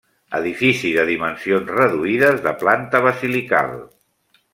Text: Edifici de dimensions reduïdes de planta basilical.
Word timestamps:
Edifici 0.35 0.93
de 0.95 1.03
dimensions 1.09 1.69
reduïdes 1.75 2.41
de 2.47 2.53
planta 2.63 3.03
basilical. 3.09 3.77